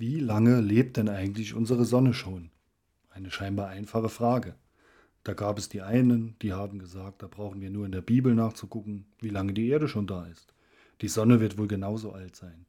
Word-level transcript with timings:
Wie 0.00 0.20
lange 0.20 0.60
lebt 0.60 0.96
denn 0.96 1.08
eigentlich 1.08 1.54
unsere 1.54 1.84
Sonne 1.84 2.14
schon? 2.14 2.50
Eine 3.10 3.32
scheinbar 3.32 3.66
einfache 3.66 4.08
Frage. 4.08 4.54
Da 5.24 5.32
gab 5.32 5.58
es 5.58 5.68
die 5.68 5.82
einen, 5.82 6.36
die 6.40 6.52
haben 6.52 6.78
gesagt, 6.78 7.20
da 7.20 7.26
brauchen 7.26 7.60
wir 7.60 7.68
nur 7.68 7.84
in 7.84 7.90
der 7.90 8.00
Bibel 8.00 8.32
nachzugucken, 8.32 9.06
wie 9.18 9.30
lange 9.30 9.54
die 9.54 9.66
Erde 9.68 9.88
schon 9.88 10.06
da 10.06 10.24
ist. 10.26 10.54
Die 11.00 11.08
Sonne 11.08 11.40
wird 11.40 11.58
wohl 11.58 11.66
genauso 11.66 12.12
alt 12.12 12.36
sein. 12.36 12.64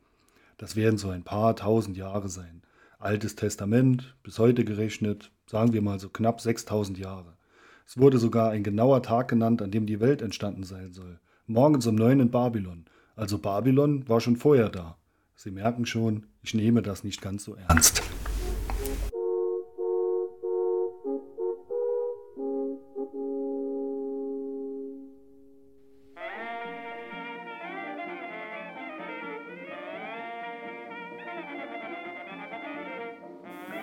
Das 0.58 0.76
werden 0.76 0.98
so 0.98 1.12
ein 1.12 1.22
paar 1.22 1.56
tausend 1.56 1.98
Jahre 1.98 2.30
sein. 2.30 2.64
Altes 2.98 3.36
Testament, 3.36 4.16
bis 4.24 4.40
heute 4.40 4.66
gerechnet, 4.66 5.32
sagen 5.46 5.72
wir 5.72 5.84
mal 5.84 6.00
so 6.00 6.10
knapp 6.10 6.42
6000 6.42 6.98
Jahre. 6.98 7.38
Es 7.86 8.00
wurde 8.00 8.18
sogar 8.18 8.50
ein 8.50 8.64
genauer 8.64 9.04
Tag 9.04 9.28
genannt, 9.28 9.62
an 9.62 9.70
dem 9.70 9.86
die 9.86 10.00
Welt 10.00 10.24
entstanden 10.24 10.64
sein 10.64 10.94
soll. 10.94 11.20
Morgens 11.46 11.86
um 11.86 11.94
neun 11.94 12.22
in 12.22 12.32
Babylon. 12.32 12.86
Also 13.16 13.38
Babylon 13.38 14.10
war 14.10 14.20
schon 14.20 14.36
vorher 14.36 14.70
da. 14.70 14.98
Sie 15.42 15.52
merken 15.52 15.86
schon, 15.86 16.28
ich 16.42 16.54
nehme 16.54 16.82
das 16.82 17.06
nicht 17.06 17.22
ganz 17.22 17.46
so 17.46 17.56
ernst. 17.56 18.02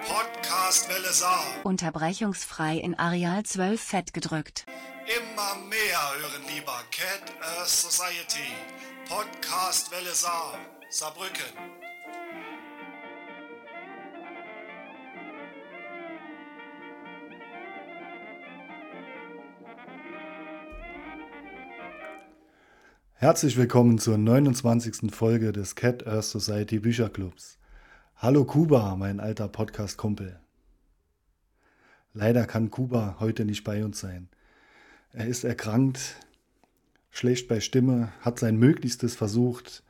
Podcastwelle 0.07 1.11
Saar. 1.11 1.43
Unterbrechungsfrei 1.65 2.77
in 2.77 2.99
Areal 2.99 3.45
12 3.45 3.81
fett 3.81 4.13
gedrückt. 4.13 4.67
Immer 5.07 5.67
mehr 5.71 6.21
hören 6.21 6.55
lieber 6.55 6.83
Cat 6.91 7.33
Earth 7.41 7.67
Society. 7.67 8.53
Podcastwelle 9.09 10.13
Saar. 10.13 10.59
Saarbrücken. 10.97 11.45
Herzlich 23.13 23.59
willkommen 23.59 23.99
zur 23.99 24.17
29. 24.17 25.15
Folge 25.15 25.53
des 25.53 25.75
Cat 25.75 26.07
Earth 26.07 26.25
Society 26.25 26.79
Bücherclubs. 26.79 27.59
Hallo 28.17 28.47
Kuba, 28.47 28.97
mein 28.97 29.21
alter 29.21 29.49
Podcast-Kumpel. 29.49 30.41
Leider 32.15 32.47
kann 32.47 32.71
Kuba 32.71 33.17
heute 33.21 33.45
nicht 33.45 33.65
bei 33.65 33.85
uns 33.85 34.01
sein. 34.01 34.31
Er 35.13 35.27
ist 35.27 35.45
erkrankt, 35.45 36.17
schlecht 37.11 37.49
bei 37.49 37.61
Stimme, 37.61 38.15
hat 38.23 38.39
sein 38.39 38.57
Möglichstes 38.57 39.15
versucht, 39.15 39.83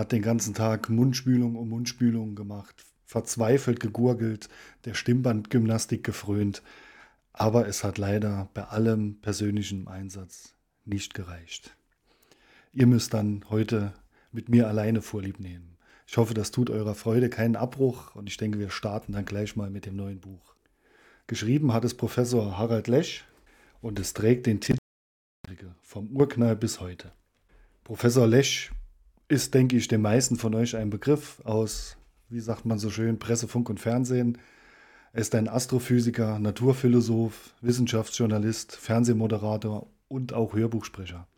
hat 0.00 0.12
den 0.12 0.22
ganzen 0.22 0.54
Tag 0.54 0.88
Mundspülung 0.88 1.56
um 1.56 1.68
Mundspülung 1.68 2.34
gemacht, 2.34 2.86
verzweifelt 3.04 3.80
gegurgelt, 3.80 4.48
der 4.86 4.94
Stimmbandgymnastik 4.94 6.02
gefrönt, 6.02 6.62
aber 7.34 7.68
es 7.68 7.84
hat 7.84 7.98
leider 7.98 8.48
bei 8.54 8.64
allem 8.64 9.20
persönlichen 9.20 9.88
Einsatz 9.88 10.54
nicht 10.86 11.12
gereicht. 11.12 11.76
Ihr 12.72 12.86
müsst 12.86 13.12
dann 13.12 13.44
heute 13.50 13.92
mit 14.32 14.48
mir 14.48 14.68
alleine 14.68 15.02
Vorlieb 15.02 15.38
nehmen. 15.38 15.76
Ich 16.06 16.16
hoffe, 16.16 16.32
das 16.32 16.50
tut 16.50 16.70
eurer 16.70 16.94
Freude 16.94 17.28
keinen 17.28 17.56
Abbruch 17.56 18.14
und 18.14 18.26
ich 18.26 18.38
denke, 18.38 18.58
wir 18.58 18.70
starten 18.70 19.12
dann 19.12 19.26
gleich 19.26 19.54
mal 19.54 19.68
mit 19.68 19.84
dem 19.84 19.96
neuen 19.96 20.20
Buch. 20.20 20.54
Geschrieben 21.26 21.74
hat 21.74 21.84
es 21.84 21.94
Professor 21.94 22.56
Harald 22.56 22.88
Lesch 22.88 23.26
und 23.82 23.98
es 23.98 24.14
trägt 24.14 24.46
den 24.46 24.60
Titel 24.60 24.78
vom 25.82 26.08
Urknall 26.16 26.56
bis 26.56 26.80
heute. 26.80 27.12
Professor 27.84 28.26
Lesch 28.26 28.72
ist, 29.30 29.54
denke 29.54 29.76
ich, 29.76 29.86
den 29.86 30.02
meisten 30.02 30.36
von 30.36 30.54
euch 30.56 30.76
ein 30.76 30.90
Begriff 30.90 31.40
aus, 31.44 31.96
wie 32.28 32.40
sagt 32.40 32.66
man 32.66 32.78
so 32.78 32.90
schön, 32.90 33.20
Presse, 33.20 33.46
Funk 33.46 33.70
und 33.70 33.78
Fernsehen. 33.78 34.38
Er 35.12 35.20
ist 35.20 35.36
ein 35.36 35.48
Astrophysiker, 35.48 36.40
Naturphilosoph, 36.40 37.54
Wissenschaftsjournalist, 37.60 38.74
Fernsehmoderator 38.74 39.86
und 40.08 40.32
auch 40.32 40.54
Hörbuchsprecher. 40.54 41.28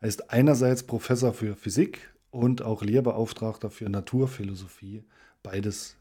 Er 0.00 0.08
ist 0.08 0.30
einerseits 0.30 0.82
Professor 0.82 1.34
für 1.34 1.56
Physik 1.56 2.10
und 2.30 2.62
auch 2.62 2.82
Lehrbeauftragter 2.82 3.70
für 3.70 3.90
Naturphilosophie, 3.90 5.04
beides 5.42 5.96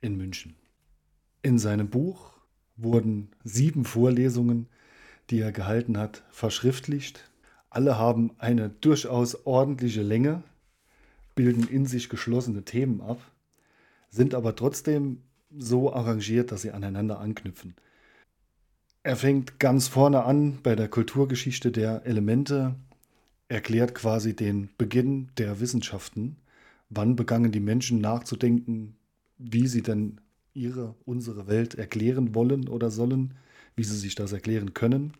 in 0.00 0.16
München. 0.16 0.54
In 1.42 1.58
seinem 1.58 1.88
Buch 1.88 2.34
wurden 2.76 3.32
sieben 3.42 3.84
Vorlesungen, 3.84 4.68
die 5.30 5.40
er 5.40 5.50
gehalten 5.50 5.98
hat, 5.98 6.22
verschriftlicht. 6.30 7.28
Alle 7.68 7.98
haben 7.98 8.30
eine 8.38 8.68
durchaus 8.68 9.44
ordentliche 9.44 10.02
Länge, 10.02 10.44
bilden 11.34 11.68
in 11.68 11.86
sich 11.86 12.08
geschlossene 12.08 12.64
Themen 12.64 13.00
ab, 13.00 13.20
sind 14.10 14.34
aber 14.34 14.54
trotzdem 14.56 15.22
so 15.56 15.92
arrangiert, 15.92 16.52
dass 16.52 16.62
sie 16.62 16.70
aneinander 16.70 17.20
anknüpfen. 17.20 17.74
Er 19.02 19.16
fängt 19.16 19.58
ganz 19.58 19.88
vorne 19.88 20.24
an 20.24 20.58
bei 20.62 20.76
der 20.76 20.88
Kulturgeschichte 20.88 21.72
der 21.72 22.06
Elemente, 22.06 22.76
erklärt 23.48 23.94
quasi 23.94 24.34
den 24.34 24.70
Beginn 24.78 25.30
der 25.38 25.60
Wissenschaften. 25.60 26.36
Wann 26.88 27.16
begannen 27.16 27.52
die 27.52 27.60
Menschen 27.60 28.00
nachzudenken, 28.00 28.96
wie 29.38 29.66
sie 29.66 29.82
denn 29.82 30.20
ihre, 30.54 30.94
unsere 31.04 31.48
Welt 31.48 31.74
erklären 31.74 32.34
wollen 32.34 32.68
oder 32.68 32.90
sollen, 32.90 33.34
wie 33.74 33.84
sie 33.84 33.96
sich 33.96 34.14
das 34.14 34.32
erklären 34.32 34.74
können. 34.74 35.14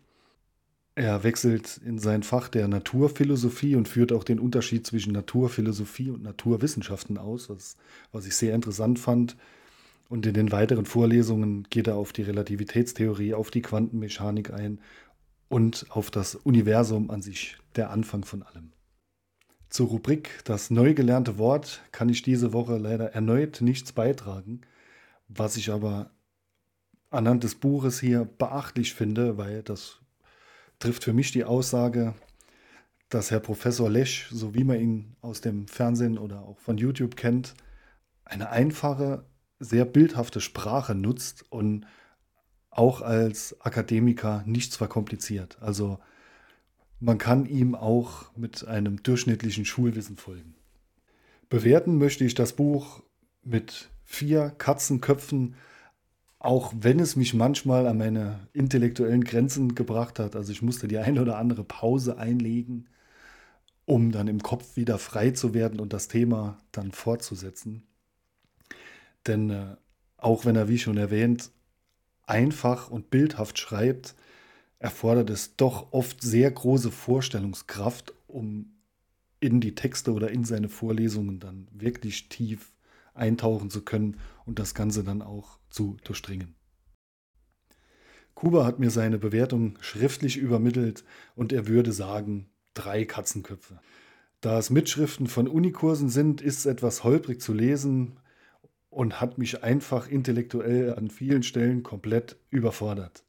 Er 0.95 1.23
wechselt 1.23 1.77
in 1.83 1.97
sein 1.97 2.21
Fach 2.21 2.49
der 2.49 2.67
Naturphilosophie 2.67 3.75
und 3.75 3.87
führt 3.87 4.11
auch 4.11 4.23
den 4.23 4.39
Unterschied 4.39 4.85
zwischen 4.85 5.11
Naturphilosophie 5.13 6.11
und 6.11 6.21
Naturwissenschaften 6.21 7.17
aus, 7.17 7.49
was, 7.49 7.77
was 8.11 8.27
ich 8.27 8.35
sehr 8.35 8.53
interessant 8.53 8.99
fand. 8.99 9.35
Und 10.07 10.27
in 10.27 10.35
den 10.35 10.51
weiteren 10.51 10.85
Vorlesungen 10.85 11.65
geht 11.71 11.87
er 11.87 11.95
auf 11.95 12.13
die 12.13 12.21
Relativitätstheorie, 12.21 13.33
auf 13.33 13.49
die 13.49 13.63
Quantenmechanik 13.63 14.53
ein 14.53 14.79
und 15.49 15.87
auf 15.89 16.11
das 16.11 16.35
Universum 16.35 17.09
an 17.09 17.23
sich, 17.23 17.57
der 17.75 17.89
Anfang 17.89 18.23
von 18.23 18.43
allem. 18.43 18.71
Zur 19.69 19.87
Rubrik 19.87 20.41
Das 20.43 20.69
neu 20.69 20.93
gelernte 20.93 21.39
Wort 21.39 21.81
kann 21.91 22.09
ich 22.09 22.21
diese 22.21 22.53
Woche 22.53 22.77
leider 22.77 23.13
erneut 23.13 23.61
nichts 23.61 23.93
beitragen, 23.93 24.61
was 25.27 25.57
ich 25.57 25.71
aber 25.71 26.11
anhand 27.09 27.43
des 27.43 27.55
Buches 27.55 27.99
hier 27.99 28.25
beachtlich 28.37 28.93
finde, 28.93 29.39
weil 29.39 29.63
das 29.63 30.02
trifft 30.79 31.03
für 31.03 31.13
mich 31.13 31.31
die 31.31 31.43
Aussage, 31.43 32.13
dass 33.09 33.31
Herr 33.31 33.39
Professor 33.39 33.89
Lesch, 33.89 34.27
so 34.31 34.55
wie 34.55 34.63
man 34.63 34.79
ihn 34.79 35.15
aus 35.21 35.41
dem 35.41 35.67
Fernsehen 35.67 36.17
oder 36.17 36.41
auch 36.41 36.59
von 36.59 36.77
YouTube 36.77 37.15
kennt, 37.15 37.53
eine 38.25 38.49
einfache, 38.49 39.25
sehr 39.59 39.85
bildhafte 39.85 40.41
Sprache 40.41 40.95
nutzt 40.95 41.45
und 41.51 41.85
auch 42.71 43.01
als 43.01 43.59
Akademiker 43.61 44.43
nichts 44.45 44.75
verkompliziert. 44.75 45.61
Also 45.61 45.99
man 46.99 47.17
kann 47.17 47.45
ihm 47.45 47.75
auch 47.75 48.35
mit 48.35 48.67
einem 48.67 49.03
durchschnittlichen 49.03 49.65
Schulwissen 49.65 50.17
folgen. 50.17 50.55
Bewerten 51.49 51.97
möchte 51.97 52.25
ich 52.25 52.33
das 52.33 52.53
Buch 52.53 53.03
mit 53.43 53.89
vier 54.03 54.49
Katzenköpfen, 54.57 55.55
auch 56.43 56.73
wenn 56.77 56.99
es 56.99 57.15
mich 57.15 57.33
manchmal 57.33 57.87
an 57.87 57.97
meine 57.97 58.47
intellektuellen 58.51 59.23
Grenzen 59.23 59.75
gebracht 59.75 60.19
hat. 60.19 60.35
Also 60.35 60.51
ich 60.51 60.61
musste 60.61 60.89
die 60.89 60.97
eine 60.97 61.21
oder 61.21 61.37
andere 61.37 61.63
Pause 61.63 62.17
einlegen, 62.17 62.89
um 63.85 64.11
dann 64.11 64.27
im 64.27 64.43
Kopf 64.43 64.75
wieder 64.75 64.99
frei 64.99 65.31
zu 65.31 65.53
werden 65.53 65.79
und 65.79 65.93
das 65.93 66.09
Thema 66.09 66.57
dann 66.73 66.91
fortzusetzen. 66.91 67.83
Denn 69.25 69.51
äh, 69.51 69.77
auch 70.17 70.43
wenn 70.43 70.57
er, 70.57 70.67
wie 70.67 70.79
schon 70.79 70.97
erwähnt, 70.97 71.49
einfach 72.27 72.91
und 72.91 73.09
bildhaft 73.09 73.57
schreibt, 73.57 74.13
erfordert 74.79 75.29
es 75.29 75.55
doch 75.55 75.93
oft 75.93 76.21
sehr 76.21 76.51
große 76.51 76.91
Vorstellungskraft, 76.91 78.13
um 78.27 78.73
in 79.39 79.61
die 79.61 79.75
Texte 79.75 80.11
oder 80.11 80.29
in 80.29 80.43
seine 80.43 80.67
Vorlesungen 80.67 81.39
dann 81.39 81.69
wirklich 81.71 82.27
tief 82.27 82.72
eintauchen 83.13 83.69
zu 83.69 83.83
können 83.83 84.17
und 84.45 84.59
das 84.59 84.73
Ganze 84.73 85.03
dann 85.03 85.21
auch 85.21 85.59
zu 85.69 85.97
durchdringen. 86.03 86.55
Kuba 88.35 88.65
hat 88.65 88.79
mir 88.79 88.89
seine 88.89 89.19
Bewertung 89.19 89.77
schriftlich 89.81 90.37
übermittelt 90.37 91.03
und 91.35 91.53
er 91.53 91.67
würde 91.67 91.91
sagen, 91.91 92.49
drei 92.73 93.05
Katzenköpfe. 93.05 93.79
Da 94.41 94.57
es 94.57 94.69
Mitschriften 94.69 95.27
von 95.27 95.47
Unikursen 95.47 96.09
sind, 96.09 96.41
ist 96.41 96.59
es 96.59 96.65
etwas 96.65 97.03
holprig 97.03 97.39
zu 97.39 97.53
lesen 97.53 98.19
und 98.89 99.21
hat 99.21 99.37
mich 99.37 99.63
einfach 99.63 100.07
intellektuell 100.07 100.95
an 100.95 101.09
vielen 101.09 101.43
Stellen 101.43 101.83
komplett 101.83 102.37
überfordert. 102.49 103.23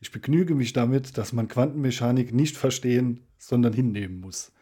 Ich 0.00 0.10
begnüge 0.10 0.54
mich 0.54 0.72
damit, 0.72 1.16
dass 1.16 1.32
man 1.32 1.46
Quantenmechanik 1.46 2.34
nicht 2.34 2.56
verstehen, 2.56 3.20
sondern 3.38 3.72
hinnehmen 3.72 4.20
muss. 4.20 4.52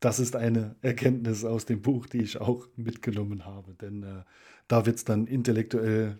Das 0.00 0.18
ist 0.18 0.36
eine 0.36 0.76
Erkenntnis 0.82 1.44
aus 1.44 1.64
dem 1.64 1.80
Buch, 1.80 2.06
die 2.06 2.22
ich 2.22 2.40
auch 2.40 2.68
mitgenommen 2.76 3.46
habe. 3.46 3.74
Denn 3.74 4.02
äh, 4.02 4.22
da 4.68 4.86
wird 4.86 4.96
es 4.96 5.04
dann 5.04 5.26
intellektuell 5.26 6.18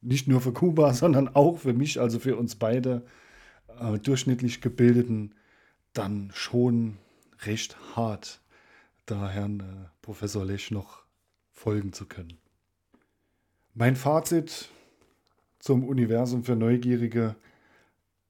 nicht 0.00 0.28
nur 0.28 0.40
für 0.40 0.52
Kuba, 0.52 0.94
sondern 0.94 1.28
auch 1.28 1.58
für 1.58 1.72
mich, 1.72 2.00
also 2.00 2.18
für 2.18 2.36
uns 2.36 2.56
beide 2.56 3.04
äh, 3.78 3.98
durchschnittlich 3.98 4.60
gebildeten, 4.60 5.34
dann 5.92 6.30
schon 6.34 6.96
recht 7.42 7.76
hart, 7.96 8.40
da 9.06 9.28
Herrn 9.28 9.60
äh, 9.60 9.64
Professor 10.02 10.44
Lech 10.44 10.70
noch 10.70 11.04
folgen 11.52 11.92
zu 11.92 12.06
können. 12.06 12.38
Mein 13.74 13.96
Fazit 13.96 14.68
zum 15.58 15.84
Universum 15.84 16.42
für 16.44 16.56
Neugierige. 16.56 17.36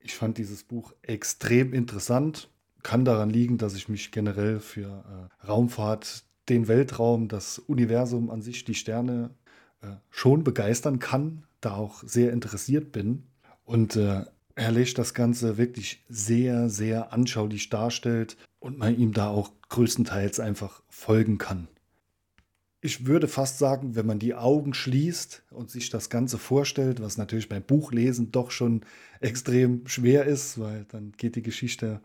Ich 0.00 0.14
fand 0.14 0.38
dieses 0.38 0.64
Buch 0.64 0.92
extrem 1.02 1.72
interessant. 1.72 2.50
Kann 2.82 3.04
daran 3.04 3.30
liegen, 3.30 3.58
dass 3.58 3.74
ich 3.74 3.88
mich 3.88 4.10
generell 4.12 4.60
für 4.60 5.04
äh, 5.42 5.46
Raumfahrt, 5.46 6.24
den 6.48 6.68
Weltraum, 6.68 7.28
das 7.28 7.58
Universum 7.58 8.30
an 8.30 8.42
sich, 8.42 8.64
die 8.64 8.74
Sterne 8.74 9.30
äh, 9.82 9.88
schon 10.10 10.44
begeistern 10.44 10.98
kann, 10.98 11.44
da 11.60 11.74
auch 11.74 12.02
sehr 12.04 12.32
interessiert 12.32 12.92
bin. 12.92 13.24
Und 13.64 13.96
äh, 13.96 14.24
er 14.54 14.72
lässt 14.72 14.98
das 14.98 15.14
Ganze 15.14 15.56
wirklich 15.56 16.04
sehr, 16.08 16.68
sehr 16.68 17.12
anschaulich 17.12 17.70
darstellt 17.70 18.36
und 18.58 18.78
man 18.78 18.98
ihm 18.98 19.12
da 19.12 19.28
auch 19.28 19.52
größtenteils 19.68 20.40
einfach 20.40 20.82
folgen 20.88 21.38
kann. 21.38 21.68
Ich 22.82 23.06
würde 23.06 23.28
fast 23.28 23.58
sagen, 23.58 23.94
wenn 23.94 24.06
man 24.06 24.18
die 24.18 24.34
Augen 24.34 24.72
schließt 24.72 25.44
und 25.50 25.70
sich 25.70 25.90
das 25.90 26.08
Ganze 26.08 26.38
vorstellt, 26.38 27.00
was 27.00 27.18
natürlich 27.18 27.48
beim 27.48 27.62
Buchlesen 27.62 28.32
doch 28.32 28.50
schon 28.50 28.82
extrem 29.20 29.86
schwer 29.86 30.24
ist, 30.24 30.58
weil 30.58 30.86
dann 30.88 31.12
geht 31.16 31.36
die 31.36 31.42
Geschichte 31.42 32.00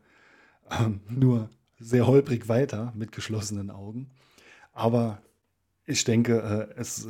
ähm, 0.71 1.01
nur 1.09 1.49
sehr 1.79 2.07
holprig 2.07 2.47
weiter 2.47 2.93
mit 2.95 3.11
geschlossenen 3.11 3.69
Augen. 3.69 4.11
Aber 4.71 5.21
ich 5.85 6.03
denke, 6.03 6.69
äh, 6.75 6.79
es 6.79 7.05
äh, 7.05 7.09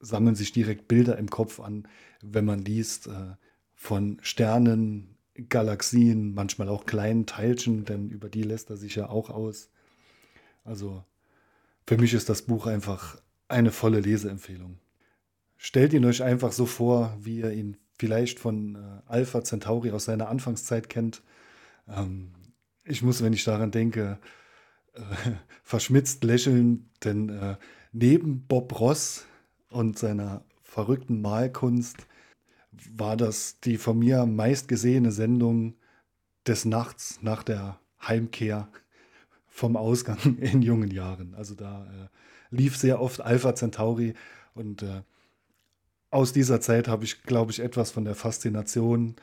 sammeln 0.00 0.34
sich 0.34 0.52
direkt 0.52 0.88
Bilder 0.88 1.18
im 1.18 1.30
Kopf 1.30 1.60
an, 1.60 1.88
wenn 2.22 2.44
man 2.44 2.60
liest 2.60 3.06
äh, 3.06 3.34
von 3.74 4.18
Sternen, 4.22 5.16
Galaxien, 5.48 6.32
manchmal 6.32 6.68
auch 6.68 6.86
kleinen 6.86 7.26
Teilchen, 7.26 7.84
denn 7.84 8.08
über 8.08 8.28
die 8.28 8.42
lässt 8.42 8.70
er 8.70 8.76
sich 8.76 8.94
ja 8.94 9.08
auch 9.08 9.30
aus. 9.30 9.70
Also 10.62 11.04
für 11.86 11.98
mich 11.98 12.14
ist 12.14 12.28
das 12.28 12.42
Buch 12.42 12.66
einfach 12.66 13.20
eine 13.48 13.72
volle 13.72 14.00
Leseempfehlung. 14.00 14.78
Stellt 15.56 15.92
ihn 15.92 16.04
euch 16.04 16.22
einfach 16.22 16.52
so 16.52 16.66
vor, 16.66 17.16
wie 17.20 17.38
ihr 17.38 17.52
ihn 17.52 17.76
vielleicht 17.98 18.38
von 18.38 18.76
äh, 18.76 18.78
Alpha 19.06 19.42
Centauri 19.42 19.90
aus 19.90 20.04
seiner 20.04 20.28
Anfangszeit 20.28 20.88
kennt. 20.88 21.22
Ähm, 21.88 22.32
ich 22.84 23.02
muss, 23.02 23.22
wenn 23.22 23.32
ich 23.32 23.44
daran 23.44 23.70
denke, 23.70 24.18
äh, 24.94 25.00
verschmitzt 25.62 26.24
lächeln, 26.24 26.90
denn 27.02 27.28
äh, 27.28 27.56
neben 27.92 28.46
Bob 28.46 28.78
Ross 28.78 29.26
und 29.70 29.98
seiner 29.98 30.44
verrückten 30.62 31.20
Malkunst 31.20 32.06
war 32.92 33.16
das 33.16 33.60
die 33.60 33.78
von 33.78 33.98
mir 33.98 34.26
meistgesehene 34.26 35.12
Sendung 35.12 35.74
des 36.46 36.64
Nachts 36.64 37.20
nach 37.22 37.42
der 37.42 37.78
Heimkehr 38.02 38.68
vom 39.46 39.76
Ausgang 39.76 40.38
in 40.40 40.62
jungen 40.62 40.90
Jahren. 40.90 41.34
Also 41.34 41.54
da 41.54 41.86
äh, 41.86 42.08
lief 42.50 42.76
sehr 42.76 43.00
oft 43.00 43.20
Alpha 43.20 43.54
Centauri 43.54 44.14
und 44.54 44.82
äh, 44.82 45.02
aus 46.10 46.32
dieser 46.32 46.60
Zeit 46.60 46.86
habe 46.86 47.04
ich, 47.04 47.22
glaube 47.22 47.50
ich, 47.50 47.60
etwas 47.60 47.90
von 47.90 48.04
der 48.04 48.14
Faszination 48.14 49.16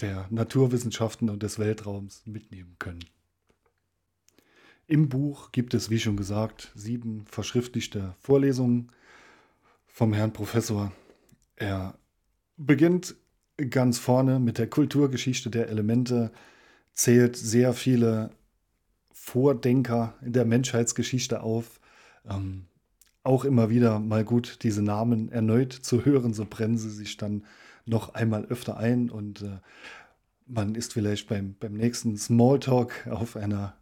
der 0.00 0.26
Naturwissenschaften 0.30 1.30
und 1.30 1.42
des 1.42 1.58
Weltraums 1.58 2.22
mitnehmen 2.26 2.76
können. 2.78 3.04
Im 4.86 5.08
Buch 5.08 5.50
gibt 5.52 5.72
es, 5.72 5.88
wie 5.88 5.98
schon 5.98 6.16
gesagt, 6.16 6.70
sieben 6.74 7.24
verschriftlichte 7.26 8.14
Vorlesungen 8.20 8.90
vom 9.86 10.12
Herrn 10.12 10.32
Professor. 10.32 10.92
Er 11.56 11.96
beginnt 12.56 13.14
ganz 13.70 13.98
vorne 13.98 14.40
mit 14.40 14.58
der 14.58 14.68
Kulturgeschichte 14.68 15.48
der 15.48 15.68
Elemente, 15.68 16.32
zählt 16.92 17.36
sehr 17.36 17.72
viele 17.72 18.30
Vordenker 19.12 20.14
in 20.22 20.32
der 20.32 20.44
Menschheitsgeschichte 20.44 21.42
auf. 21.42 21.80
Ähm, 22.28 22.66
auch 23.22 23.46
immer 23.46 23.70
wieder 23.70 24.00
mal 24.00 24.24
gut, 24.24 24.58
diese 24.62 24.82
Namen 24.82 25.30
erneut 25.30 25.72
zu 25.72 26.04
hören, 26.04 26.34
so 26.34 26.44
brennen 26.44 26.76
sie 26.76 26.90
sich 26.90 27.16
dann 27.16 27.44
noch 27.86 28.14
einmal 28.14 28.44
öfter 28.46 28.76
ein 28.76 29.10
und 29.10 29.42
äh, 29.42 29.58
man 30.46 30.74
ist 30.74 30.92
vielleicht 30.92 31.28
beim, 31.28 31.54
beim 31.58 31.74
nächsten 31.74 32.16
Smalltalk 32.16 33.06
auf 33.10 33.36
einer 33.36 33.76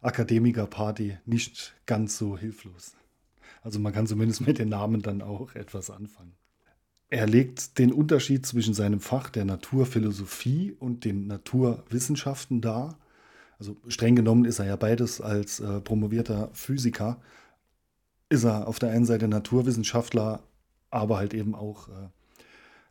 Akademikerparty 0.00 1.18
nicht 1.26 1.74
ganz 1.86 2.16
so 2.18 2.36
hilflos. 2.36 2.92
Also 3.62 3.80
man 3.80 3.92
kann 3.92 4.06
zumindest 4.06 4.46
mit 4.46 4.58
den 4.58 4.68
Namen 4.68 5.02
dann 5.02 5.22
auch 5.22 5.54
etwas 5.54 5.90
anfangen. 5.90 6.34
Er 7.08 7.26
legt 7.26 7.78
den 7.78 7.92
Unterschied 7.92 8.44
zwischen 8.46 8.74
seinem 8.74 9.00
Fach 9.00 9.30
der 9.30 9.44
Naturphilosophie 9.44 10.72
und 10.72 11.04
den 11.04 11.26
Naturwissenschaften 11.26 12.60
dar. 12.60 12.98
Also 13.58 13.76
streng 13.88 14.16
genommen 14.16 14.44
ist 14.44 14.58
er 14.58 14.66
ja 14.66 14.76
beides 14.76 15.20
als 15.20 15.60
äh, 15.60 15.80
promovierter 15.80 16.50
Physiker. 16.52 17.20
Ist 18.28 18.44
er 18.44 18.66
auf 18.66 18.78
der 18.78 18.90
einen 18.90 19.06
Seite 19.06 19.28
Naturwissenschaftler, 19.28 20.42
aber 20.90 21.16
halt 21.16 21.32
eben 21.32 21.54
auch 21.54 21.88
äh, 21.88 22.08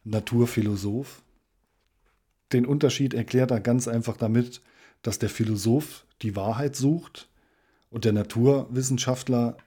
Naturphilosoph. 0.05 1.23
Den 2.53 2.65
Unterschied 2.65 3.13
erklärt 3.13 3.51
er 3.51 3.59
ganz 3.59 3.87
einfach 3.87 4.15
damit, 4.17 4.61
dass 5.01 5.19
der 5.19 5.29
Philosoph 5.29 6.05
die 6.21 6.35
Wahrheit 6.35 6.75
sucht 6.75 7.29
und 7.89 8.05
der 8.05 8.13
Naturwissenschaftler 8.13 9.57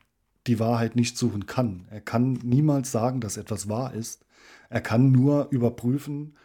die 0.46 0.58
Wahrheit 0.58 0.96
nicht 0.96 1.18
suchen 1.18 1.46
kann. 1.46 1.86
Er 1.90 2.00
kann 2.00 2.34
niemals 2.42 2.90
sagen, 2.90 3.20
dass 3.20 3.36
etwas 3.36 3.68
wahr 3.68 3.92
ist. 3.94 4.24
Er 4.70 4.80
kann 4.80 5.10
nur 5.10 5.48
überprüfen, 5.50 6.36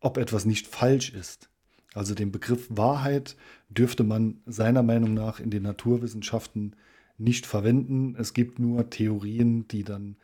ob 0.00 0.18
etwas 0.18 0.44
nicht 0.44 0.66
falsch 0.66 1.12
ist. 1.12 1.48
Also 1.94 2.14
den 2.14 2.30
Begriff 2.30 2.66
Wahrheit 2.68 3.36
dürfte 3.70 4.04
man 4.04 4.42
seiner 4.44 4.82
Meinung 4.82 5.14
nach 5.14 5.40
in 5.40 5.50
den 5.50 5.62
Naturwissenschaften 5.62 6.76
nicht 7.18 7.46
verwenden. 7.46 8.14
Es 8.18 8.34
gibt 8.34 8.58
nur 8.58 8.90
Theorien, 8.90 9.66
die 9.68 9.82
dann 9.82 10.16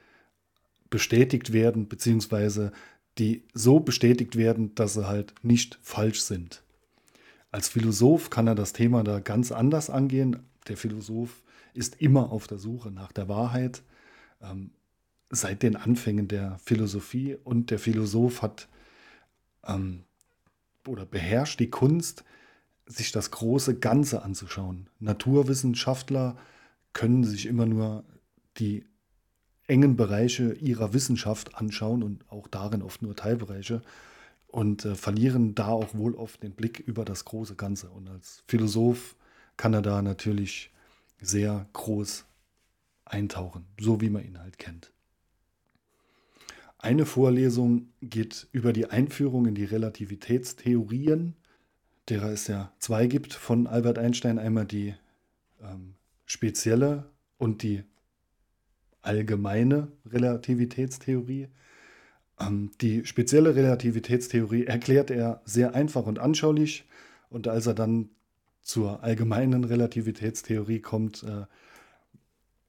bestätigt 0.93 1.53
werden, 1.53 1.89
beziehungsweise 1.89 2.71
die 3.19 3.45
so 3.55 3.81
bestätigt 3.81 4.37
werden, 4.37 4.75
dass 4.77 4.95
sie 4.95 5.09
halt 5.09 5.35
nicht 5.43 5.79
falsch 5.83 6.21
sind. 6.21 6.63
Als 7.51 7.69
Philosoph 7.69 8.31
kann 8.31 8.47
er 8.47 8.55
das 8.55 8.73
Thema 8.73 9.03
da 9.03 9.19
ganz 9.19 9.51
anders 9.53 9.91
angehen. 9.91 10.39
Der 10.69 10.77
Philosoph 10.77 11.43
ist 11.75 12.01
immer 12.01 12.31
auf 12.31 12.47
der 12.47 12.59
Suche 12.59 12.91
nach 12.91 13.11
der 13.11 13.29
Wahrheit. 13.29 13.83
Ähm, 14.41 14.71
seit 15.31 15.63
den 15.63 15.77
Anfängen 15.77 16.29
der 16.29 16.59
Philosophie 16.59 17.37
und 17.43 17.71
der 17.71 17.79
Philosoph 17.79 18.43
hat 18.43 18.69
ähm, 19.67 20.05
oder 20.87 21.07
beherrscht 21.07 21.59
die 21.59 21.71
Kunst, 21.71 22.25
sich 22.85 23.13
das 23.13 23.31
große 23.31 23.79
Ganze 23.79 24.23
anzuschauen. 24.23 24.91
Naturwissenschaftler 24.99 26.37
können 26.93 27.25
sich 27.25 27.47
immer 27.47 27.65
nur 27.65 28.05
die 28.59 28.85
engen 29.73 29.97
Bereiche 29.97 30.53
ihrer 30.53 30.93
Wissenschaft 30.93 31.55
anschauen 31.55 32.03
und 32.03 32.31
auch 32.31 32.47
darin 32.47 32.83
oft 32.83 33.01
nur 33.01 33.17
Teilbereiche 33.17 33.81
und 34.49 34.85
äh, 34.85 34.95
verlieren 34.95 35.55
da 35.55 35.69
auch 35.69 35.95
wohl 35.95 36.15
oft 36.15 36.43
den 36.43 36.53
Blick 36.53 36.79
über 36.79 37.07
das 37.07 37.25
große 37.25 37.55
Ganze. 37.55 37.89
Und 37.89 38.07
als 38.07 38.45
Philosoph 38.47 39.17
kann 39.57 39.73
er 39.73 39.81
da 39.81 40.03
natürlich 40.03 40.71
sehr 41.23 41.67
groß 41.73 42.27
eintauchen, 43.07 43.65
so 43.81 44.03
wie 44.03 44.11
man 44.11 44.27
ihn 44.27 44.39
halt 44.39 44.59
kennt. 44.59 44.93
Eine 46.77 47.07
Vorlesung 47.07 47.89
geht 48.03 48.49
über 48.53 48.75
die 48.75 48.91
Einführung 48.91 49.47
in 49.47 49.55
die 49.55 49.65
Relativitätstheorien, 49.65 51.35
derer 52.11 52.31
es 52.31 52.47
ja 52.47 52.73
zwei 52.79 53.07
gibt 53.07 53.33
von 53.33 53.67
Albert 53.67 53.99
Einstein, 53.99 54.39
einmal 54.39 54.67
die 54.67 54.95
ähm, 55.63 55.95
spezielle 56.27 57.11
und 57.39 57.63
die 57.63 57.85
allgemeine 59.03 59.89
Relativitätstheorie. 60.07 61.49
Ähm, 62.41 62.71
die 62.81 63.05
spezielle 63.05 63.55
Relativitätstheorie 63.55 64.65
erklärt 64.67 65.11
er 65.11 65.43
sehr 65.45 65.75
einfach 65.75 66.07
und 66.07 66.19
anschaulich 66.19 66.85
und 67.29 67.49
als 67.49 67.67
er 67.67 67.75
dann 67.75 68.11
zur 68.63 69.03
allgemeinen 69.03 69.65
Relativitätstheorie 69.65 70.81
kommt, 70.81 71.25
äh, 71.25 71.47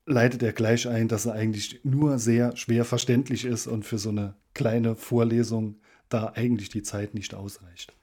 leitet 0.05 0.43
er 0.43 0.51
gleich 0.51 0.87
ein, 0.87 1.07
dass 1.07 1.25
er 1.25 1.33
eigentlich 1.33 1.81
nur 1.83 2.19
sehr 2.19 2.57
schwer 2.57 2.83
verständlich 2.83 3.45
ist 3.45 3.67
und 3.67 3.85
für 3.85 3.97
so 3.97 4.09
eine 4.09 4.35
kleine 4.53 4.95
Vorlesung 4.95 5.79
da 6.09 6.33
eigentlich 6.35 6.69
die 6.69 6.83
Zeit 6.83 7.13
nicht 7.13 7.33
ausreicht. 7.33 7.93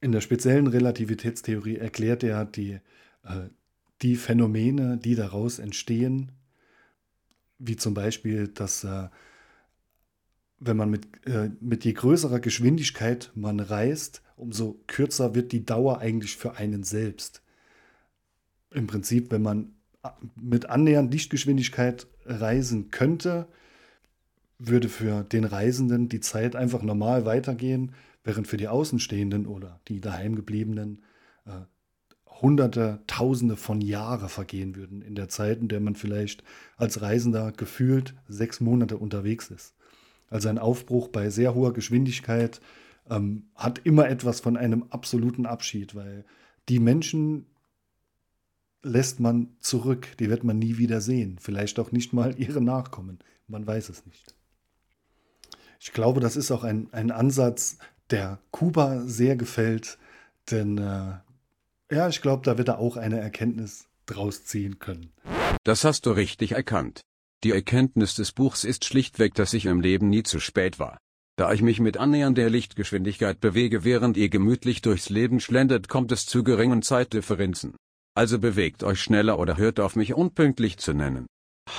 In 0.00 0.12
der 0.12 0.20
speziellen 0.20 0.66
Relativitätstheorie 0.66 1.76
erklärt 1.76 2.22
er 2.22 2.44
die, 2.44 2.80
äh, 3.22 3.48
die 4.02 4.16
Phänomene, 4.16 4.98
die 4.98 5.14
daraus 5.14 5.58
entstehen, 5.58 6.32
wie 7.58 7.76
zum 7.76 7.94
Beispiel, 7.94 8.48
dass 8.48 8.84
äh, 8.84 9.08
wenn 10.58 10.76
man 10.76 10.90
mit, 10.90 11.06
äh, 11.26 11.50
mit 11.60 11.84
je 11.84 11.92
größerer 11.92 12.40
Geschwindigkeit 12.40 13.30
man 13.34 13.60
reist, 13.60 14.22
umso 14.36 14.80
kürzer 14.86 15.34
wird 15.34 15.52
die 15.52 15.64
Dauer 15.64 15.98
eigentlich 15.98 16.36
für 16.36 16.56
einen 16.56 16.82
selbst. 16.82 17.42
Im 18.70 18.86
Prinzip, 18.86 19.30
wenn 19.30 19.42
man 19.42 19.74
mit 20.36 20.66
annähernd 20.66 21.12
Lichtgeschwindigkeit 21.12 22.06
reisen 22.24 22.90
könnte, 22.90 23.46
würde 24.58 24.88
für 24.88 25.24
den 25.24 25.44
Reisenden 25.44 26.08
die 26.08 26.20
Zeit 26.20 26.56
einfach 26.56 26.82
normal 26.82 27.24
weitergehen, 27.24 27.94
während 28.22 28.46
für 28.46 28.56
die 28.56 28.68
Außenstehenden 28.68 29.46
oder 29.46 29.80
die 29.88 30.00
daheimgebliebenen 30.00 31.02
äh, 31.46 31.50
Hunderte, 32.44 33.00
Tausende 33.08 33.56
von 33.56 33.80
Jahre 33.80 34.28
vergehen 34.28 34.76
würden 34.76 35.02
in 35.02 35.16
der 35.16 35.28
Zeit, 35.28 35.58
in 35.58 35.68
der 35.68 35.80
man 35.80 35.96
vielleicht 35.96 36.44
als 36.76 37.00
Reisender 37.00 37.50
gefühlt 37.50 38.14
sechs 38.28 38.60
Monate 38.60 38.98
unterwegs 38.98 39.50
ist. 39.50 39.74
Also 40.30 40.48
ein 40.48 40.58
Aufbruch 40.58 41.08
bei 41.08 41.30
sehr 41.30 41.54
hoher 41.54 41.72
Geschwindigkeit 41.72 42.60
ähm, 43.10 43.46
hat 43.54 43.80
immer 43.84 44.08
etwas 44.08 44.40
von 44.40 44.56
einem 44.56 44.84
absoluten 44.90 45.46
Abschied, 45.46 45.94
weil 45.94 46.24
die 46.68 46.78
Menschen 46.78 47.46
lässt 48.82 49.20
man 49.20 49.56
zurück, 49.60 50.08
die 50.18 50.28
wird 50.28 50.44
man 50.44 50.58
nie 50.58 50.78
wieder 50.78 51.00
sehen. 51.00 51.38
Vielleicht 51.40 51.78
auch 51.78 51.92
nicht 51.92 52.12
mal 52.12 52.38
ihre 52.38 52.60
Nachkommen. 52.60 53.18
Man 53.48 53.66
weiß 53.66 53.88
es 53.88 54.04
nicht. 54.06 54.34
Ich 55.80 55.92
glaube, 55.92 56.20
das 56.20 56.36
ist 56.36 56.50
auch 56.50 56.64
ein, 56.64 56.88
ein 56.92 57.10
Ansatz, 57.10 57.78
der 58.10 58.38
Kuba 58.50 59.00
sehr 59.06 59.36
gefällt, 59.36 59.98
denn 60.50 60.78
äh, 60.78 61.14
ja, 61.90 62.08
ich 62.08 62.22
glaube, 62.22 62.42
da 62.44 62.58
wird 62.58 62.68
er 62.68 62.78
auch 62.78 62.96
eine 62.96 63.20
Erkenntnis 63.20 63.86
draus 64.06 64.44
ziehen 64.44 64.78
können. 64.78 65.12
Das 65.64 65.84
hast 65.84 66.06
du 66.06 66.10
richtig 66.10 66.52
erkannt. 66.52 67.00
Die 67.42 67.50
Erkenntnis 67.50 68.14
des 68.14 68.32
Buchs 68.32 68.64
ist 68.64 68.84
schlichtweg, 68.84 69.34
dass 69.34 69.52
ich 69.52 69.66
im 69.66 69.80
Leben 69.80 70.08
nie 70.08 70.22
zu 70.22 70.40
spät 70.40 70.78
war. 70.78 70.98
Da 71.36 71.52
ich 71.52 71.62
mich 71.62 71.80
mit 71.80 71.96
annähernder 71.96 72.48
Lichtgeschwindigkeit 72.48 73.40
bewege, 73.40 73.84
während 73.84 74.16
ihr 74.16 74.28
gemütlich 74.28 74.82
durchs 74.82 75.10
Leben 75.10 75.40
schlendert, 75.40 75.88
kommt 75.88 76.12
es 76.12 76.26
zu 76.26 76.44
geringen 76.44 76.82
Zeitdifferenzen. 76.82 77.74
Also 78.14 78.38
bewegt 78.38 78.84
euch 78.84 79.00
schneller 79.00 79.38
oder 79.38 79.56
hört 79.56 79.80
auf 79.80 79.96
mich 79.96 80.14
unpünktlich 80.14 80.78
zu 80.78 80.92
nennen. 80.92 81.26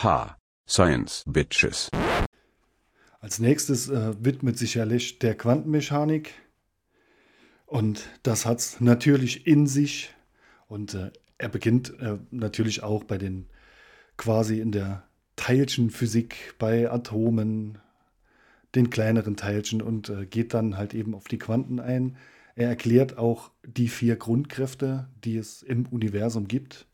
Ha, 0.04 0.38
Science 0.68 1.24
Bitches. 1.26 1.90
Als 3.22 3.40
nächstes 3.40 3.90
äh, 3.90 4.14
widmet 4.20 4.58
sich 4.58 4.76
Herr 4.76 4.86
der 4.86 5.36
Quantenmechanik. 5.36 6.34
Und 7.66 8.08
das 8.24 8.46
hat 8.46 8.60
es 8.60 8.80
natürlich 8.80 9.48
in 9.48 9.68
sich. 9.68 10.14
Und 10.68 10.94
äh, 10.94 11.12
er 11.38 11.50
beginnt 11.50 12.00
äh, 12.00 12.18
natürlich 12.32 12.84
auch 12.84 13.04
bei 13.04 13.18
den 13.18 13.48
quasi 14.18 14.60
in 14.60 14.72
der 14.72 15.04
Teilchenphysik, 15.36 16.56
bei 16.58 16.90
Atomen, 16.90 17.80
den 18.76 18.90
kleineren 18.90 19.36
Teilchen 19.36 19.82
und 19.82 20.10
äh, 20.10 20.26
geht 20.26 20.54
dann 20.54 20.78
halt 20.78 20.94
eben 20.94 21.16
auf 21.16 21.28
die 21.28 21.40
Quanten 21.40 21.80
ein. 21.80 22.18
Er 22.56 22.70
erklärt 22.70 23.18
auch 23.18 23.52
die 23.66 23.88
vier 23.88 24.16
Grundkräfte, 24.16 25.10
die 25.24 25.38
es 25.38 25.62
im 25.62 25.86
Universum 25.88 26.48
gibt. 26.48 26.88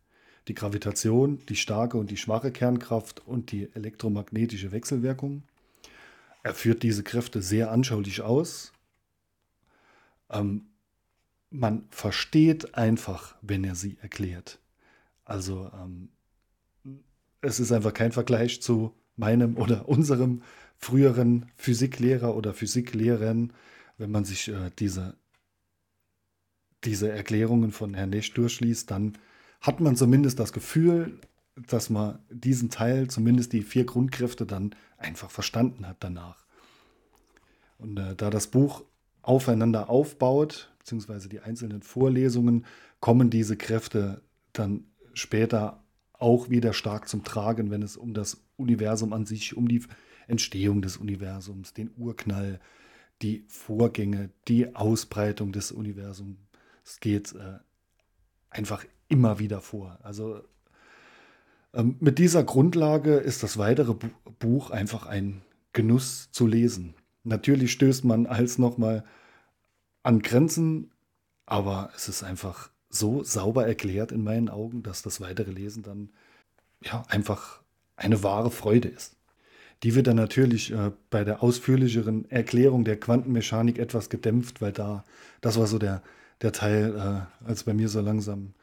Die 0.48 0.56
Gravitation, 0.56 1.40
die 1.50 1.56
starke 1.56 1.98
und 1.98 2.10
die 2.10 2.18
schwache 2.18 2.51
Kernkraft 2.51 3.25
und 3.28 3.51
die 3.51 3.70
elektromagnetische 3.74 4.72
Wechselwirkung. 4.72 5.44
Er 6.44 6.56
führt 6.56 6.82
diese 6.82 7.04
Kräfte 7.04 7.44
sehr 7.44 7.72
anschaulich 7.72 8.22
aus. 8.22 8.74
Ähm, 10.31 10.67
man 11.50 11.85
versteht 11.89 12.75
einfach, 12.75 13.35
wenn 13.41 13.63
er 13.63 13.75
sie 13.75 13.97
erklärt. 14.01 14.59
Also 15.25 15.71
ähm, 15.73 16.09
es 17.41 17.59
ist 17.59 17.71
einfach 17.71 17.93
kein 17.93 18.11
Vergleich 18.11 18.61
zu 18.61 18.95
meinem 19.15 19.57
oder 19.57 19.88
unserem 19.89 20.41
früheren 20.77 21.51
Physiklehrer 21.57 22.35
oder 22.35 22.53
Physiklehrerin, 22.53 23.53
wenn 23.97 24.11
man 24.11 24.25
sich 24.25 24.47
äh, 24.47 24.71
diese, 24.79 25.15
diese 26.83 27.11
Erklärungen 27.11 27.71
von 27.71 27.93
Herrn 27.93 28.09
Nesch 28.09 28.33
durchliest, 28.33 28.89
dann 28.89 29.17
hat 29.59 29.79
man 29.79 29.95
zumindest 29.95 30.39
das 30.39 30.53
Gefühl, 30.53 31.19
dass 31.55 31.89
man 31.89 32.19
diesen 32.29 32.69
Teil, 32.69 33.09
zumindest 33.09 33.53
die 33.53 33.61
vier 33.61 33.85
Grundkräfte, 33.85 34.45
dann 34.45 34.73
einfach 34.97 35.29
verstanden 35.29 35.88
hat 35.88 35.97
danach. 36.00 36.45
Und 37.77 37.97
äh, 37.97 38.15
da 38.15 38.29
das 38.29 38.47
Buch 38.47 38.83
aufeinander 39.22 39.90
aufbaut, 39.90 40.72
beziehungsweise 40.80 41.30
die 41.30 41.40
einzelnen 41.40 41.82
Vorlesungen, 41.82 42.66
kommen 43.00 43.30
diese 43.30 43.58
Kräfte 43.58 44.22
dann 44.54 44.86
später 45.13 45.84
auch 46.13 46.50
wieder 46.50 46.74
stark 46.74 47.08
zum 47.08 47.24
Tragen, 47.24 47.72
wenn 47.72 47.82
es 47.82 47.98
um 47.98 48.13
das 48.13 48.44
Universum 48.58 49.13
an 49.13 49.25
sich, 49.25 49.58
um 49.58 49.68
die 49.68 49.84
Entstehung 50.28 50.82
des 50.82 50.98
Universums, 50.98 51.74
den 51.74 51.92
Urknall, 51.98 52.60
die 53.22 53.44
Vorgänge, 53.48 54.30
die 54.48 54.75
Ausbreitung 54.75 55.51
des 55.51 55.72
Universums 55.72 56.38
geht 57.00 57.34
äh, 57.34 57.60
einfach 58.50 58.86
immer 59.08 59.40
wieder 59.40 59.62
vor. 59.62 60.00
Also 60.04 60.42
ähm, 61.74 61.96
mit 62.00 62.20
dieser 62.20 62.44
Grundlage 62.44 63.16
ist 63.16 63.44
das 63.44 63.58
weitere 63.58 63.94
Bu 63.94 64.08
Buch 64.40 64.72
einfach 64.72 65.06
ein 65.06 65.44
Genuss 65.72 66.32
zu 66.32 66.48
lesen. 66.48 66.96
Natürlich 67.24 67.72
stößt 67.72 68.04
man 68.06 68.25
als 68.25 68.58
nochmal 68.58 69.04
an 70.04 70.22
Grenzen, 70.22 70.92
aber 71.46 71.92
es 71.96 72.10
ist 72.10 72.24
einfach 72.24 72.70
so 72.90 73.24
sauber 73.24 73.68
erklärt 73.68 74.12
in 74.12 74.24
meinen 74.24 74.50
Augen, 74.50 74.84
dass 74.84 75.01
das 75.01 75.22
weitere 75.22 75.51
Lesen 75.51 75.84
dann 75.84 76.10
ja 76.84 77.04
einfach 77.08 77.62
eine 77.96 78.24
wahre 78.24 78.51
Freude 78.51 78.88
ist. 78.88 79.16
Die 79.84 79.96
wird 79.96 80.08
dann 80.08 80.18
natürlich 80.18 80.72
äh, 80.72 80.92
bei 81.10 81.24
der 81.24 81.42
ausführlicheren 81.42 82.30
Erklärung 82.30 82.84
der 82.84 83.00
Quantenmechanik 83.00 83.80
etwas 83.80 84.10
gedämpft, 84.10 84.62
weil 84.62 84.72
da, 84.72 85.04
das 85.42 85.58
war 85.58 85.68
so 85.68 85.80
der, 85.80 86.04
der 86.42 86.51
Teil, 86.51 86.96
äh, 87.44 87.48
als 87.48 87.63
bei 87.63 87.74
mir 87.74 87.90
so 87.90 88.01
langsam 88.01 88.54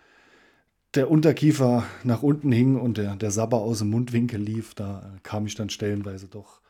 der 0.95 1.11
Unterkiefer 1.11 1.85
nach 2.05 2.23
unten 2.23 2.53
hing 2.53 2.77
und 2.77 2.99
der, 2.99 3.17
der 3.17 3.31
Sabber 3.31 3.59
aus 3.59 3.81
dem 3.81 3.91
Mundwinkel 3.91 4.41
lief, 4.41 4.75
da 4.75 5.01
äh, 5.01 5.19
kam 5.23 5.47
ich 5.47 5.55
dann 5.55 5.71
stellenweise 5.71 6.29
doch 6.29 6.61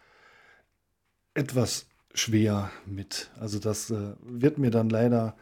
etwas 1.38 1.86
schwer 2.14 2.70
mit. 2.84 3.30
Also 3.38 3.58
das 3.58 3.90
äh, 3.90 4.14
wird 4.22 4.58
mir 4.58 4.70
dann 4.70 4.90
leider 4.90 5.36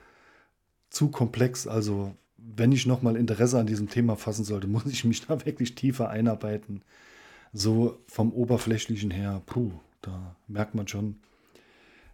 zu 0.91 1.11
komplex. 1.11 1.67
Also 1.67 2.15
wenn 2.37 2.71
ich 2.71 2.87
nochmal 2.87 3.17
Interesse 3.17 3.59
an 3.59 3.67
diesem 3.67 3.89
Thema 3.89 4.17
fassen 4.17 4.45
sollte, 4.45 4.67
muss 4.69 4.87
ich 4.87 5.05
mich 5.05 5.27
da 5.27 5.45
wirklich 5.45 5.75
tiefer 5.75 6.11
einarbeiten 6.11 6.83
so 7.53 8.03
vom 8.07 8.33
Oberflächlichen 8.33 9.11
her, 9.11 9.43
puh, 9.47 9.73
da 10.03 10.37
merkt 10.47 10.75
man 10.75 10.89
schon, 10.89 11.21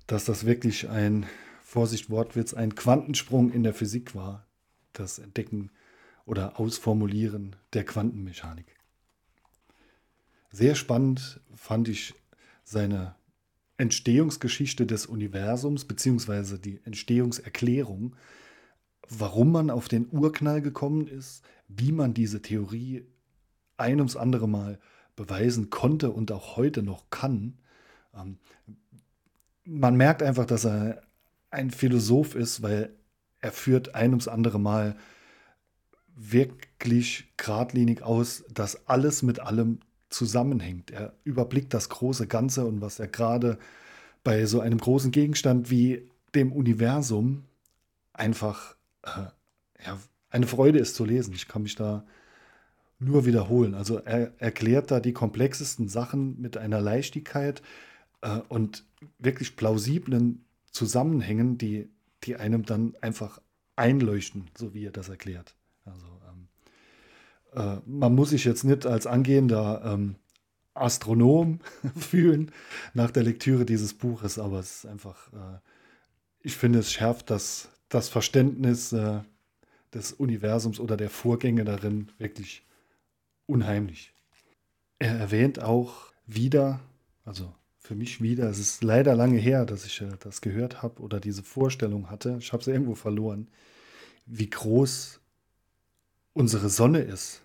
dass 0.07 0.25
das 0.25 0.47
wirklich 0.47 0.89
ein, 0.89 1.27
Vorsicht 1.65 2.11
Wortwitz, 2.11 2.53
ein 2.53 2.75
Quantensprung 2.75 3.51
in 3.51 3.63
der 3.63 3.73
Physik 3.73 4.15
war, 4.15 4.47
das 4.93 5.19
Entdecken 5.19 5.71
oder 6.27 6.61
Ausformulieren 6.61 7.57
der 7.73 7.85
Quantenmechanik. 7.85 8.67
Sehr 10.51 10.75
spannend 10.75 11.41
fand 11.57 11.89
ich 11.89 12.15
seine 12.63 13.15
Entstehungsgeschichte 13.83 14.87
des 14.87 15.07
Universums, 15.07 15.85
beziehungsweise 15.85 16.59
die 16.59 16.81
Entstehungserklärung, 16.85 18.15
warum 19.09 19.51
man 19.51 19.71
auf 19.71 19.89
den 19.89 20.09
Urknall 20.11 20.63
gekommen 20.63 21.09
ist, 21.09 21.43
wie 21.67 21.91
man 21.91 22.15
diese 22.15 22.41
Theorie 22.41 23.05
ein 23.77 23.99
ums 23.99 24.17
andere 24.17 24.49
Mal 24.49 24.79
beweisen 25.17 25.69
konnte 25.69 26.13
und 26.13 26.31
auch 26.31 26.57
heute 26.57 26.85
noch 26.85 27.11
kann. 27.11 27.59
Ähm, 28.15 28.39
man 29.65 29.97
merkt 29.97 30.23
einfach, 30.23 30.47
dass 30.47 30.65
er 30.65 31.03
ein 31.51 31.73
Philosoph 31.73 32.37
ist, 32.37 32.63
weil 32.63 32.95
er 33.41 33.51
führt 33.51 33.97
ein 33.97 34.11
ums 34.11 34.29
andere 34.29 34.61
Mal 34.61 34.97
wirklich 36.15 37.33
geradlinig 37.37 38.03
aus, 38.03 38.45
dass 38.49 38.87
alles 38.87 39.23
mit 39.23 39.41
allem 39.41 39.81
zusammenhängt. 40.13 40.91
Er 40.91 41.15
überblickt 41.25 41.75
das 41.75 41.89
große 41.89 42.27
Ganze 42.27 42.65
und 42.67 42.81
was 42.81 42.99
er 42.99 43.09
gerade 43.09 43.59
bei 44.25 44.47
so 44.47 44.61
einem 44.61 44.79
großen 44.79 45.11
Gegenstand 45.11 45.71
wie 45.71 46.09
dem 46.35 46.53
Universum 46.53 47.45
einfach 48.13 48.77
äh, 49.03 49.27
ja, 49.85 49.99
eine 50.31 50.47
Freude 50.47 50.79
ist 50.79 50.95
zu 50.95 51.05
lesen. 51.05 51.35
Ich 51.35 51.49
kann 51.49 51.63
mich 51.63 51.75
da 51.75 52.05
nur 52.99 53.27
wiederholen. 53.27 53.75
Also 53.75 53.99
er 53.99 54.33
erklärt 54.41 54.91
da 54.91 55.01
die 55.01 55.13
komplexesten 55.13 55.89
Sachen 55.89 56.41
mit 56.41 56.57
einer 56.57 56.81
Leichtigkeit 56.81 57.63
äh, 58.21 58.39
und 58.49 58.85
wirklich 59.19 59.57
plausiblen 59.57 60.45
Zusammenhängen, 60.71 61.59
die, 61.59 61.91
die 62.25 62.37
einem 62.37 62.65
dann 62.65 62.95
einfach 63.01 63.41
einleuchten, 63.77 64.51
so 64.57 64.73
wie 64.75 64.87
er 64.87 64.93
das 64.93 65.09
erklärt. 65.09 65.57
Also 65.85 66.07
äh, 67.55 67.77
man 67.87 68.15
muss 68.15 68.31
sich 68.31 68.45
jetzt 68.45 68.65
nicht 68.65 68.87
als 68.87 69.07
angehender 69.07 69.83
ähm, 69.85 70.17
Astronom 70.75 71.61
fühlen 71.97 72.51
nach 72.95 73.11
der 73.11 73.23
Lektüre 73.25 73.65
dieses 73.65 73.95
Buches, 73.95 74.39
aber 74.39 74.61
es 74.61 74.77
ist 74.77 74.87
einfach, 74.87 75.33
äh, 75.33 75.59
ich 76.41 76.57
finde, 76.57 76.79
es 76.79 76.93
schärft 76.93 77.31
das, 77.31 77.69
das 77.89 78.09
Verständnis 78.09 78.93
äh, 78.93 79.21
des 79.93 80.13
Universums 80.13 80.81
oder 80.81 80.97
der 80.97 81.11
Vorgänge 81.11 81.65
darin 81.65 82.11
wirklich 82.19 82.65
unheimlich. 83.47 84.15
Er 84.99 85.19
erwähnt 85.19 85.61
auch 85.61 86.13
wieder, 86.27 86.81
also 87.25 87.53
für 87.79 87.95
mich 87.95 88.23
wieder, 88.23 88.49
es 88.49 88.59
ist 88.59 88.85
leider 88.85 89.15
lange 89.15 89.39
her, 89.39 89.67
dass 89.67 89.85
ich 89.85 90.01
äh, 90.01 90.09
das 90.21 90.41
gehört 90.41 90.83
habe 90.83 91.03
oder 91.03 91.21
diese 91.21 91.43
Vorstellung 91.43 92.11
hatte, 92.11 92.37
ich 92.41 92.53
habe 92.53 92.63
es 92.63 92.67
irgendwo 92.67 92.95
verloren, 92.95 93.49
wie 94.25 94.49
groß 94.49 95.21
unsere 96.33 96.69
Sonne 96.69 97.01
ist. 97.01 97.42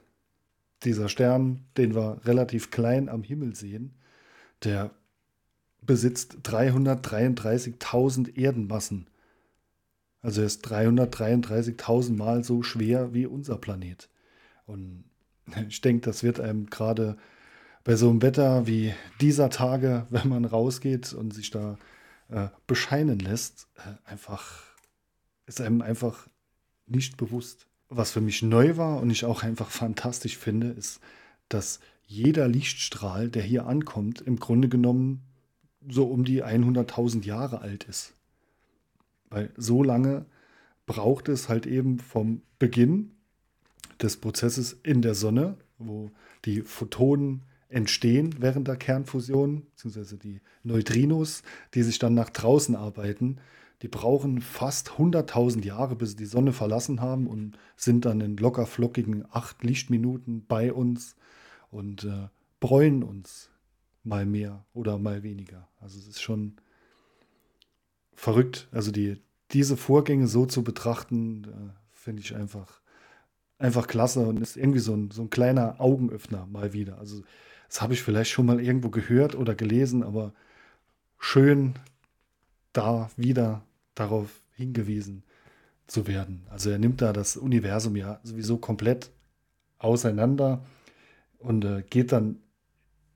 Dieser 0.83 1.09
Stern, 1.09 1.65
den 1.77 1.95
wir 1.95 2.21
relativ 2.25 2.71
klein 2.71 3.09
am 3.09 3.23
Himmel 3.23 3.55
sehen, 3.55 3.95
der 4.63 4.91
besitzt 5.81 6.37
333.000 6.43 8.37
Erdenmassen. 8.37 9.07
Also 10.21 10.41
er 10.41 10.47
ist 10.47 10.67
333.000 10.67 12.15
Mal 12.15 12.43
so 12.43 12.61
schwer 12.63 13.13
wie 13.13 13.25
unser 13.25 13.57
Planet. 13.57 14.09
Und 14.65 15.05
ich 15.69 15.81
denke, 15.81 16.01
das 16.05 16.23
wird 16.23 16.39
einem 16.39 16.67
gerade 16.67 17.17
bei 17.83 17.95
so 17.95 18.09
einem 18.09 18.21
Wetter 18.21 18.67
wie 18.67 18.93
dieser 19.21 19.49
Tage, 19.49 20.05
wenn 20.09 20.29
man 20.29 20.45
rausgeht 20.45 21.13
und 21.13 21.33
sich 21.33 21.49
da 21.51 21.77
äh, 22.29 22.49
bescheinen 22.67 23.19
lässt, 23.19 23.67
äh, 23.77 24.09
einfach 24.09 24.67
ist 25.45 25.61
einem 25.61 25.81
einfach 25.81 26.27
nicht 26.85 27.17
bewusst. 27.17 27.67
Was 27.89 28.11
für 28.11 28.21
mich 28.21 28.41
neu 28.41 28.77
war 28.77 29.01
und 29.01 29.09
ich 29.09 29.25
auch 29.25 29.43
einfach 29.43 29.69
fantastisch 29.69 30.37
finde, 30.37 30.67
ist, 30.67 30.99
dass 31.49 31.79
jeder 32.05 32.47
Lichtstrahl, 32.47 33.29
der 33.29 33.43
hier 33.43 33.65
ankommt, 33.65 34.21
im 34.21 34.39
Grunde 34.39 34.69
genommen 34.69 35.21
so 35.87 36.05
um 36.05 36.25
die 36.25 36.43
100.000 36.43 37.25
Jahre 37.25 37.61
alt 37.61 37.85
ist. 37.85 38.13
Weil 39.29 39.51
so 39.57 39.83
lange 39.83 40.25
braucht 40.85 41.29
es 41.29 41.49
halt 41.49 41.65
eben 41.65 41.99
vom 41.99 42.41
Beginn 42.59 43.11
des 44.01 44.17
Prozesses 44.17 44.77
in 44.83 45.01
der 45.01 45.15
Sonne, 45.15 45.57
wo 45.77 46.11
die 46.45 46.61
Photonen 46.61 47.43
entstehen 47.69 48.35
während 48.39 48.67
der 48.67 48.77
Kernfusion, 48.77 49.65
beziehungsweise 49.71 50.17
die 50.17 50.41
Neutrinos, 50.63 51.43
die 51.73 51.83
sich 51.83 51.99
dann 51.99 52.13
nach 52.13 52.29
draußen 52.29 52.75
arbeiten, 52.75 53.37
die 53.81 53.87
brauchen 53.87 54.41
fast 54.41 54.91
100.000 54.91 55.63
Jahre, 55.63 55.95
bis 55.95 56.11
sie 56.11 56.15
die 56.17 56.25
Sonne 56.25 56.51
verlassen 56.51 56.99
haben 57.01 57.27
und 57.27 57.57
sind 57.75 58.05
dann 58.05 58.21
in 58.21 58.37
locker 58.37 58.65
flockigen 58.65 59.25
acht 59.31 59.63
Lichtminuten 59.63 60.45
bei 60.47 60.73
uns 60.73 61.15
und 61.69 62.03
äh, 62.05 62.29
bräuen 62.59 63.03
uns 63.03 63.51
mal 64.03 64.25
mehr 64.25 64.65
oder 64.73 64.97
mal 64.97 65.21
weniger. 65.21 65.67
Also 65.79 65.99
es 65.99 66.07
ist 66.07 66.21
schon 66.21 66.55
verrückt. 68.13 68.67
Also 68.71 68.91
die, 68.91 69.21
diese 69.51 69.77
Vorgänge 69.77 70.27
so 70.27 70.45
zu 70.45 70.63
betrachten, 70.63 71.43
äh, 71.43 71.73
finde 71.91 72.21
ich 72.23 72.35
einfach, 72.35 72.81
einfach 73.59 73.85
klasse 73.85 74.21
und 74.21 74.41
ist 74.41 74.57
irgendwie 74.57 74.79
so 74.79 74.95
ein, 74.95 75.11
so 75.11 75.21
ein 75.21 75.29
kleiner 75.29 75.79
Augenöffner 75.79 76.47
mal 76.47 76.73
wieder. 76.73 76.97
Also 76.97 77.21
das 77.67 77.81
habe 77.81 77.93
ich 77.93 78.01
vielleicht 78.01 78.31
schon 78.31 78.45
mal 78.45 78.59
irgendwo 78.59 78.89
gehört 78.89 79.35
oder 79.35 79.53
gelesen, 79.53 80.01
aber 80.01 80.33
schön 81.19 81.75
da 82.77 83.09
wieder 83.17 83.65
darauf 83.95 84.29
hingewiesen 84.53 85.23
zu 85.87 86.07
werden. 86.07 86.45
Also 86.49 86.69
er 86.69 86.79
nimmt 86.79 87.01
da 87.01 87.13
das 87.13 87.37
Universum 87.37 87.95
ja 87.95 88.19
sowieso 88.23 88.57
komplett 88.57 89.11
auseinander 89.79 90.63
und 91.39 91.65
äh, 91.65 91.83
geht 91.89 92.11
dann 92.11 92.39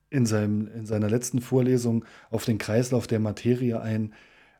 in, 0.09 0.25
seinem, 0.25 0.67
in 0.67 0.85
seiner 0.85 1.09
letzten 1.09 1.41
Vorlesung 1.41 2.05
auf 2.29 2.45
den 2.45 2.57
Kreislauf 2.57 3.07
der 3.07 3.19
Materie 3.19 3.81
ein. 3.81 4.13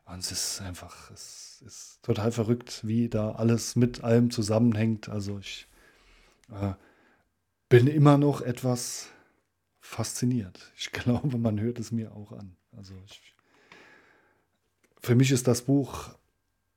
Und 0.04 0.18
es 0.18 0.32
ist 0.32 0.62
einfach, 0.62 1.10
es 1.10 1.62
ist 1.64 2.00
total 2.02 2.32
verrückt, 2.32 2.80
wie 2.84 3.08
da 3.08 3.32
alles 3.32 3.76
mit 3.76 4.02
allem 4.02 4.30
zusammenhängt. 4.30 5.08
Also 5.08 5.38
ich 5.38 5.68
äh, 6.50 6.72
bin 7.68 7.86
immer 7.86 8.18
noch 8.18 8.40
etwas 8.40 9.08
fasziniert. 9.80 10.72
Ich 10.76 10.90
glaube, 10.92 11.38
man 11.38 11.60
hört 11.60 11.78
es 11.78 11.92
mir 11.92 12.14
auch 12.14 12.32
an. 12.32 12.56
Also 12.76 12.94
ich, 13.06 13.31
für 15.02 15.14
mich 15.14 15.32
ist 15.32 15.48
das 15.48 15.62
Buch 15.62 16.10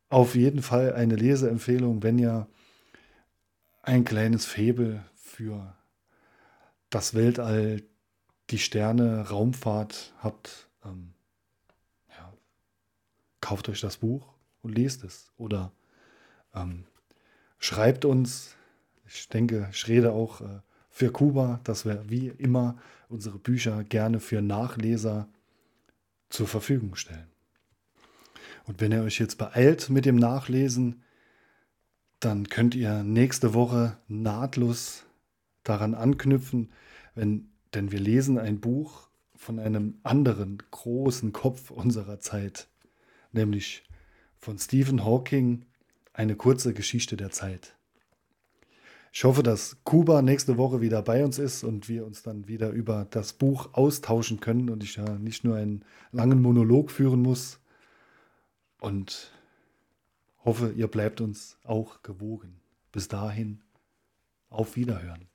auf 0.09 0.35
jeden 0.35 0.61
Fall 0.61 0.93
eine 0.93 1.15
Leseempfehlung, 1.15 2.03
wenn 2.03 2.17
ihr 2.17 2.47
ein 3.83 4.03
kleines 4.03 4.45
Faible 4.45 5.03
für 5.15 5.75
das 6.89 7.13
Weltall, 7.13 7.83
die 8.49 8.59
Sterne, 8.59 9.29
Raumfahrt 9.29 10.13
habt, 10.19 10.69
ähm, 10.83 11.13
ja, 12.09 12.33
kauft 13.41 13.69
euch 13.69 13.81
das 13.81 13.97
Buch 13.97 14.33
und 14.61 14.75
lest 14.75 15.03
es. 15.03 15.31
Oder 15.37 15.71
ähm, 16.53 16.85
schreibt 17.59 18.05
uns, 18.05 18.55
ich 19.07 19.29
denke, 19.29 19.69
ich 19.71 19.87
rede 19.87 20.13
auch 20.13 20.41
äh, 20.41 20.61
für 20.89 21.11
Kuba, 21.11 21.59
dass 21.63 21.85
wir 21.85 22.09
wie 22.09 22.27
immer 22.27 22.77
unsere 23.09 23.37
Bücher 23.37 23.83
gerne 23.83 24.19
für 24.19 24.41
Nachleser 24.41 25.27
zur 26.29 26.47
Verfügung 26.47 26.95
stellen. 26.95 27.34
Und 28.67 28.81
wenn 28.81 28.91
ihr 28.91 29.03
euch 29.03 29.19
jetzt 29.19 29.37
beeilt 29.37 29.89
mit 29.89 30.05
dem 30.05 30.15
Nachlesen, 30.15 31.03
dann 32.19 32.49
könnt 32.49 32.75
ihr 32.75 33.03
nächste 33.03 33.53
Woche 33.53 33.97
nahtlos 34.07 35.05
daran 35.63 35.93
anknüpfen, 35.93 36.71
wenn, 37.13 37.49
denn 37.73 37.91
wir 37.91 37.99
lesen 37.99 38.37
ein 38.37 38.59
Buch 38.59 39.09
von 39.35 39.59
einem 39.59 39.99
anderen 40.03 40.57
großen 40.71 41.33
Kopf 41.33 41.69
unserer 41.69 42.19
Zeit, 42.19 42.67
nämlich 43.31 43.83
von 44.37 44.57
Stephen 44.57 45.03
Hawking, 45.03 45.65
eine 46.13 46.35
kurze 46.35 46.73
Geschichte 46.73 47.17
der 47.17 47.31
Zeit. 47.31 47.75
Ich 49.11 49.23
hoffe, 49.23 49.43
dass 49.43 49.77
Kuba 49.83 50.21
nächste 50.21 50.57
Woche 50.57 50.81
wieder 50.81 51.01
bei 51.01 51.23
uns 51.23 51.39
ist 51.39 51.63
und 51.63 51.87
wir 51.87 52.05
uns 52.05 52.21
dann 52.21 52.47
wieder 52.47 52.71
über 52.71 53.07
das 53.09 53.33
Buch 53.33 53.69
austauschen 53.73 54.39
können 54.39 54.69
und 54.69 54.83
ich 54.83 54.97
ja 54.97 55.17
nicht 55.17 55.43
nur 55.43 55.55
einen 55.55 55.85
langen 56.11 56.41
Monolog 56.41 56.91
führen 56.91 57.21
muss. 57.21 57.59
Und 58.85 59.31
hoffe, 60.43 60.71
ihr 60.73 60.87
bleibt 60.87 61.19
uns 61.19 61.57
auch 61.63 62.03
gewogen. 62.03 62.61
Bis 62.91 63.07
dahin, 63.07 63.63
auf 64.51 64.75
Wiederhören. 64.75 65.27